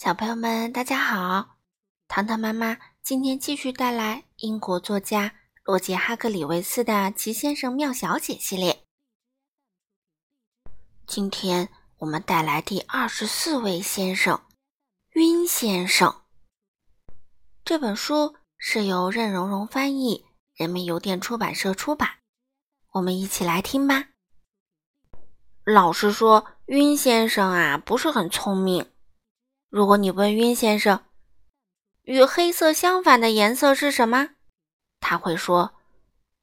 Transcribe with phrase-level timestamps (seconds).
[0.00, 1.56] 小朋友们，大家好！
[2.06, 5.34] 糖糖妈妈今天继续带来英国作家
[5.64, 8.84] 罗杰·哈克里维斯的《奇先生妙小姐》系列。
[11.04, 14.40] 今天我们带来第二十四位先生——
[15.18, 16.22] 晕先生。
[17.64, 22.08] 这本书是由任溶溶翻译，人民邮电出版社出版。
[22.92, 24.10] 我们一起来听吧。
[25.64, 28.88] 老实说，晕先生啊，不是很聪明。
[29.70, 31.04] 如果你问晕先生，
[32.02, 34.30] 与黑色相反的颜色是什么？
[34.98, 35.74] 他会说：“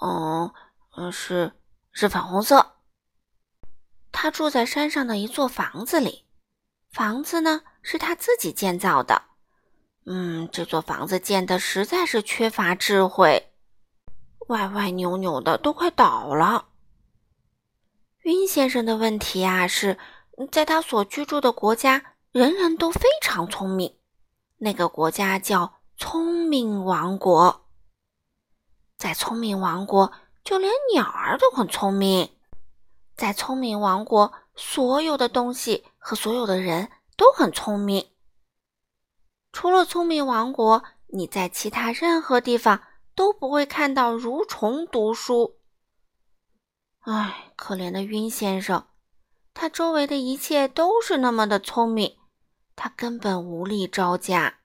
[0.00, 1.52] 嗯，是
[1.90, 2.76] 是粉红色。”
[4.12, 6.26] 他住在山上的一座房子里，
[6.90, 9.22] 房子呢是他自己建造的。
[10.06, 13.52] 嗯，这座房子建的实在是缺乏智慧，
[14.46, 16.68] 歪歪扭扭的，都快倒了。
[18.22, 19.98] 晕先生的问题啊，是
[20.52, 22.14] 在他所居住的国家。
[22.32, 23.96] 人人都非常聪明，
[24.58, 27.66] 那个国家叫聪明王国。
[28.98, 30.12] 在聪明王国，
[30.44, 32.36] 就连鸟儿都很聪明。
[33.16, 38.10] 在聪明王国，所有的东西和所有的人都很聪明。
[39.50, 42.82] 除了聪明王国，你在其他任何地方
[43.14, 45.58] 都不会看到蠕虫读书。
[47.00, 48.86] 唉，可怜的晕先生，
[49.60, 52.16] 他周围的一切都是那么的聪明。
[52.76, 54.60] 他根本无力招架。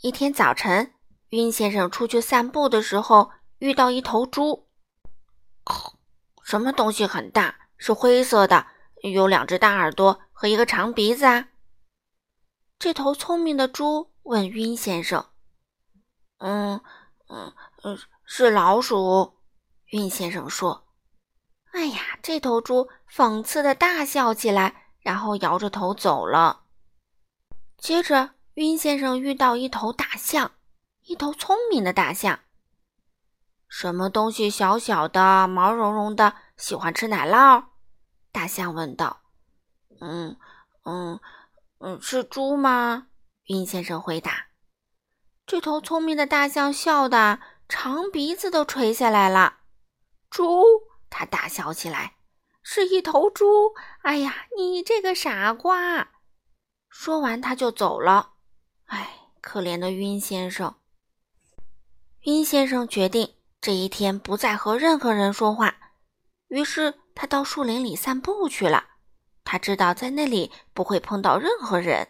[0.00, 0.94] 一天早晨，
[1.28, 4.70] 晕先生出去散步的时候，遇到一头猪。
[6.42, 8.66] 什么东西很大，是灰色的，
[9.02, 11.50] 有两只大耳朵和一个长鼻子啊？
[12.78, 15.26] 这头聪明的猪问晕先生
[16.40, 16.80] ：“嗯
[17.28, 17.52] 嗯
[17.82, 19.34] 嗯，是老鼠。”
[19.92, 20.88] 晕先生说
[21.72, 26.62] ：“哎呀！”这头猪讽刺的大笑起来，然后摇着头走了。
[27.76, 30.52] 接着，晕先生遇到一头大象，
[31.04, 32.40] 一头聪明的大象。
[33.68, 37.64] 什么东西小小的、毛茸茸的，喜欢吃奶酪？
[38.32, 39.22] 大象问道。
[40.00, 40.36] “嗯，
[40.84, 41.20] 嗯，
[41.78, 43.08] 嗯，是猪吗？”
[43.46, 44.46] 晕先生回答。
[45.46, 49.58] 这头聪明的大象笑得长鼻子都垂下来了。
[50.30, 50.64] “猪！”
[51.10, 52.14] 他大笑起来
[52.62, 53.74] ，“是一头猪！
[54.02, 56.10] 哎呀，你这个傻瓜！”
[56.88, 58.32] 说完，他就走了。
[58.86, 60.74] 唉，可怜的晕先生。
[62.24, 65.74] 晕先生决定这一天不再和任何人说话，
[66.48, 68.84] 于是他到树林里散步去了。
[69.44, 72.08] 他知道在那里不会碰到任何人。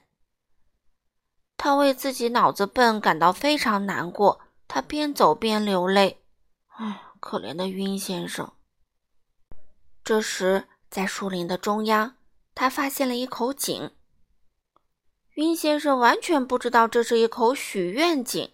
[1.57, 6.25] 他为自己脑子笨感到非常难过，他边走边流泪。
[6.69, 8.53] 唉，可怜的晕先生。
[10.03, 12.17] 这时，在树林的中央，
[12.55, 13.93] 他发现了一口井。
[15.35, 18.53] 晕先生完全不知道这是一口许愿井。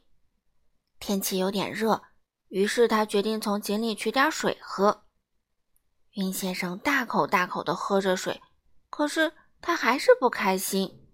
[1.00, 2.02] 天气有点热，
[2.48, 5.04] 于是他决定从井里取点水喝。
[6.12, 8.40] 晕先生大口大口地喝着水，
[8.88, 11.06] 可是他还是不开心。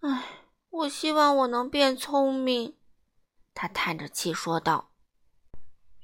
[0.00, 0.24] 唉，
[0.70, 2.76] 我希望我能变聪明，
[3.54, 4.90] 他叹着气说道。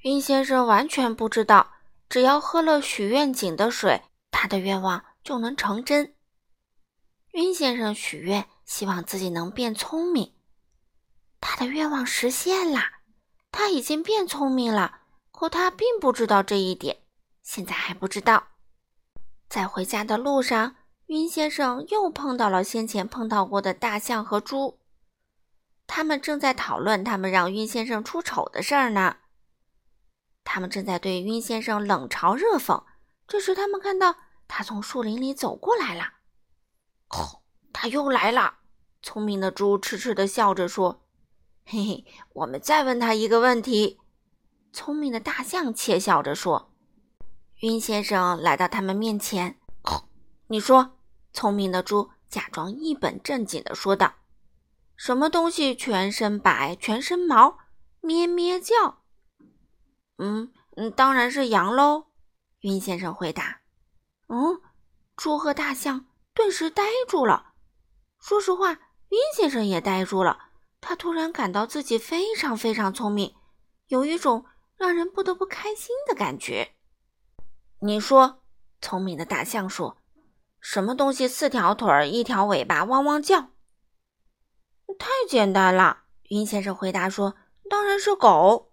[0.03, 1.74] 晕先生完全不知道，
[2.09, 6.15] 只要喝了许愿井的水，他的愿望就能成真。
[7.33, 10.35] 晕先生许愿，希望自己能变聪明。
[11.41, 12.81] 他的愿望实现了，
[13.51, 15.01] 他已经变聪明了。
[15.33, 16.99] 可他并不知道这一点，
[17.43, 18.49] 现在还不知道。
[19.49, 20.77] 在回家的路上，
[21.07, 24.79] 晕先生又碰到了先前碰到过的大象和猪。
[25.89, 29.17] 他们正在讨论他们让晕先生出丑的事儿呢。
[30.45, 32.85] 他们正在对晕先生冷嘲热讽。
[33.27, 34.15] 这时，他们看到
[34.47, 36.13] 他从树林里走过来了。
[37.73, 38.59] 他又来了。
[39.03, 41.03] 聪明的猪痴痴的笑着说
[41.67, 44.01] ：“嘿嘿，我们再问他一个问题。”
[44.73, 46.73] 聪明的大象窃笑着说
[47.61, 49.59] ：“晕先生来到他们面前，
[50.49, 50.97] 你说。”
[51.33, 54.15] 聪明的猪假装一本正经的说道
[54.97, 57.59] ：“什么东西全身白，全身毛，
[58.01, 59.03] 咩咩叫
[60.19, 62.07] ？”“嗯嗯，当然是羊喽。”
[62.61, 63.61] 云先生回答。
[64.29, 64.61] “嗯，
[65.17, 67.53] 猪和大象。”顿时呆住了。
[68.19, 70.51] 说实话，晕先生也呆住了。
[70.81, 73.37] 他突然感到自己非常非常聪明，
[73.87, 74.45] 有一种
[74.77, 76.75] 让人不得不开心的感觉。
[77.79, 78.43] 你说，
[78.81, 79.99] 聪明的大象说
[80.61, 83.51] ：“什么东西四条腿一条尾巴，汪汪叫？”
[84.99, 87.37] 太简单了，云先生回答说
[87.71, 88.73] ：“当然是狗。”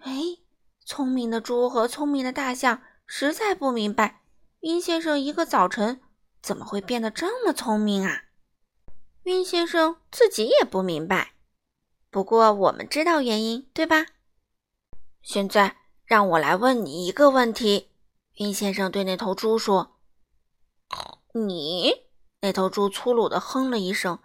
[0.00, 0.38] 哎，
[0.84, 4.22] 聪明的猪和聪明的大象实在不明白，
[4.60, 6.00] 晕先生一个早晨。
[6.42, 8.22] 怎么会变得这么聪明啊？
[9.24, 11.32] 晕先生自己也不明白。
[12.10, 14.06] 不过我们知道原因，对吧？
[15.20, 15.76] 现在
[16.06, 17.90] 让我来问你一个问题。
[18.36, 19.98] 晕先生对那头猪说
[21.34, 22.06] ：“你。”
[22.40, 24.18] 那头猪粗鲁地哼了一声：“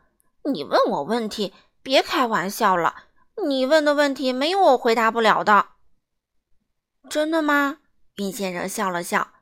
[0.50, 3.05] 你问我问题，别开玩笑了。
[3.44, 5.70] 你问的问题没有我回答不了的。”
[7.10, 7.80] 真的吗？
[8.16, 9.34] 晕先生笑了笑。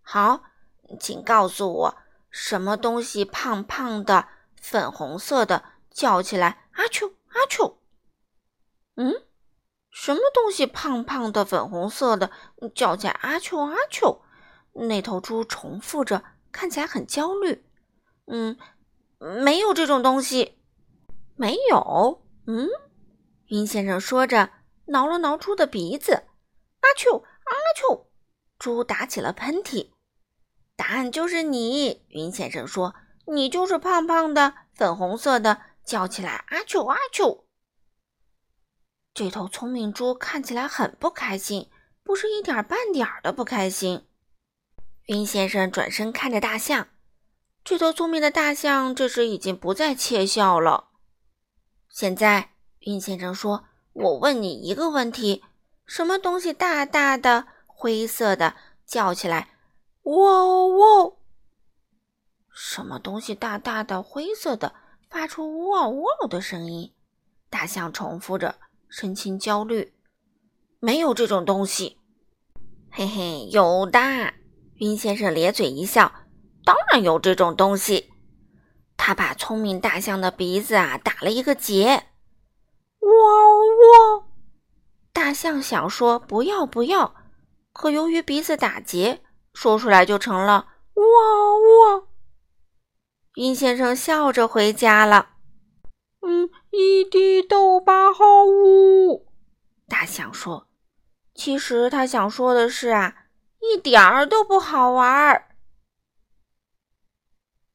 [0.00, 0.42] 好，
[0.98, 1.96] 请告诉我，
[2.30, 4.28] 什么东西胖胖的、
[4.60, 7.78] 粉红色的，叫起来阿丘阿丘？
[8.96, 9.22] 嗯，
[9.90, 12.30] 什么东西胖胖的、粉红色的，
[12.74, 14.22] 叫起来阿丘阿丘？
[14.72, 17.64] 那头猪重复着，看起来很焦虑。
[18.26, 18.56] 嗯，
[19.18, 20.58] 没有这种东西，
[21.36, 22.22] 没有。
[22.46, 22.68] 嗯，
[23.52, 24.48] 云先生说着，
[24.86, 26.24] 挠了挠猪的鼻子。
[26.80, 28.10] 阿丘阿丘，
[28.58, 29.90] 猪打起了喷嚏。
[30.74, 32.94] 答案就是你，云先生说
[33.28, 37.44] ：“你就是胖胖的、粉红色的，叫起来阿丘阿丘。”
[39.12, 41.70] 这头聪明猪看起来很不开心，
[42.02, 44.08] 不是一点半点的不开心。
[45.08, 46.88] 云先生转身看着大象，
[47.62, 50.88] 这头聪明的大象这时已经不再窃笑了。
[51.90, 52.51] 现在，
[52.82, 55.42] 云先生说：“我问你一个问题。”
[55.86, 58.54] 什么东西大大的、灰色的，
[58.86, 59.48] 叫起来
[60.04, 61.18] “喔喔”？
[62.54, 64.74] 什么东西大大的、灰色的，
[65.10, 66.92] 发出“喔喔”的声音？
[67.50, 68.56] 大象重复着，
[68.88, 69.92] 神情焦虑。
[70.80, 71.98] 没有这种东西。
[72.90, 74.00] 嘿嘿，有的。
[74.76, 76.12] 云先生咧嘴一笑，
[76.64, 78.12] 当然有这种东西。
[78.96, 82.06] 他把聪明大象的鼻子啊打了一个结。
[83.02, 84.28] 喔喔。
[85.12, 87.14] 大象想说“不要不要”，
[87.72, 89.22] 可由于鼻子打结，
[89.52, 92.02] 说出来就成了“哇哇”。
[93.36, 95.30] 晕先生笑着回家了。
[96.20, 99.26] 嗯，一滴都不好呜。
[99.88, 100.68] 大象说
[101.34, 103.26] ：“其实他想说的是啊，
[103.60, 105.48] 一点儿都不好玩儿。”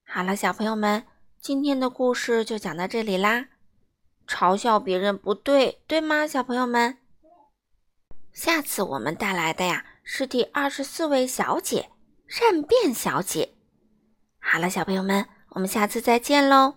[0.08, 1.06] 好了，小朋友们，
[1.42, 3.48] 今天的故事就讲到这里啦。
[4.28, 6.98] 嘲笑别人不对，对吗，小朋友们？
[8.34, 11.90] 下次我们带来的呀是第二十四位小姐——
[12.28, 13.56] 善变小姐。
[14.40, 16.76] 好了，小朋友们，我们下次再见喽。